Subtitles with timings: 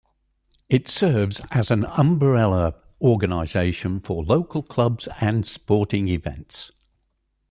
[0.67, 6.71] It serves as an umbrella organization for local clubs and sporting events.